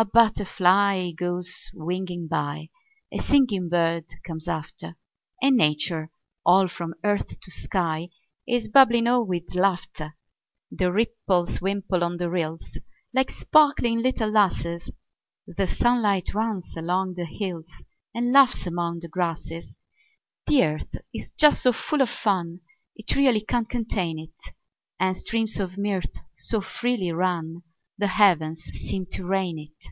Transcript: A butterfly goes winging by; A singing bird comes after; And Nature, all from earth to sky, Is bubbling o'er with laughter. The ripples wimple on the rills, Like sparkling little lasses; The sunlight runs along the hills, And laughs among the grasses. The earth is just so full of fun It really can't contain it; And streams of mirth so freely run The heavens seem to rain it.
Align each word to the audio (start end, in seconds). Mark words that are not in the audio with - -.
A 0.00 0.04
butterfly 0.04 1.10
goes 1.10 1.72
winging 1.74 2.28
by; 2.28 2.70
A 3.10 3.18
singing 3.18 3.68
bird 3.68 4.04
comes 4.24 4.46
after; 4.46 4.96
And 5.42 5.56
Nature, 5.56 6.12
all 6.46 6.68
from 6.68 6.94
earth 7.02 7.40
to 7.40 7.50
sky, 7.50 8.10
Is 8.46 8.68
bubbling 8.68 9.08
o'er 9.08 9.24
with 9.24 9.56
laughter. 9.56 10.16
The 10.70 10.92
ripples 10.92 11.60
wimple 11.60 12.04
on 12.04 12.18
the 12.18 12.30
rills, 12.30 12.78
Like 13.12 13.32
sparkling 13.32 13.98
little 13.98 14.30
lasses; 14.30 14.88
The 15.48 15.66
sunlight 15.66 16.32
runs 16.32 16.76
along 16.76 17.14
the 17.14 17.26
hills, 17.26 17.68
And 18.14 18.30
laughs 18.30 18.68
among 18.68 19.00
the 19.00 19.08
grasses. 19.08 19.74
The 20.46 20.62
earth 20.64 20.94
is 21.12 21.32
just 21.32 21.60
so 21.62 21.72
full 21.72 22.02
of 22.02 22.08
fun 22.08 22.60
It 22.94 23.16
really 23.16 23.40
can't 23.40 23.68
contain 23.68 24.20
it; 24.20 24.54
And 25.00 25.16
streams 25.16 25.58
of 25.58 25.76
mirth 25.76 26.18
so 26.36 26.60
freely 26.60 27.10
run 27.10 27.64
The 28.00 28.06
heavens 28.06 28.62
seem 28.62 29.06
to 29.16 29.26
rain 29.26 29.58
it. 29.58 29.86